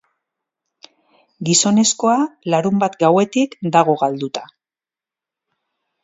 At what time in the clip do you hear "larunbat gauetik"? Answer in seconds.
2.53-3.53